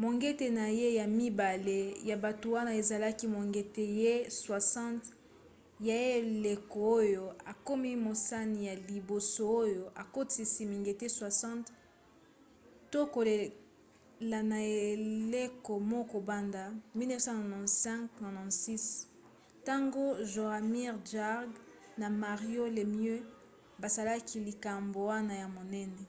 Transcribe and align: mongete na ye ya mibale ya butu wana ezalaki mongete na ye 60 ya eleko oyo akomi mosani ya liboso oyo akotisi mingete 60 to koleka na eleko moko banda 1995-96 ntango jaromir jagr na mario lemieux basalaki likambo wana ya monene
mongete 0.00 0.46
na 0.58 0.66
ye 0.78 0.88
ya 0.98 1.06
mibale 1.18 1.80
ya 2.08 2.16
butu 2.22 2.46
wana 2.56 2.72
ezalaki 2.80 3.26
mongete 3.34 3.84
na 3.90 3.94
ye 4.00 4.12
60 4.24 5.86
ya 5.88 5.98
eleko 6.18 6.78
oyo 7.00 7.24
akomi 7.52 7.90
mosani 8.06 8.58
ya 8.68 8.74
liboso 8.88 9.42
oyo 9.64 9.82
akotisi 10.02 10.62
mingete 10.72 11.06
60 11.20 11.66
to 12.92 13.00
koleka 13.14 13.56
na 14.50 14.58
eleko 14.90 15.72
moko 15.92 16.16
banda 16.28 16.62
1995-96 16.98 18.84
ntango 19.60 20.04
jaromir 20.32 20.94
jagr 21.12 21.54
na 22.00 22.06
mario 22.22 22.64
lemieux 22.76 23.22
basalaki 23.80 24.36
likambo 24.48 24.98
wana 25.10 25.34
ya 25.42 25.46
monene 25.56 26.04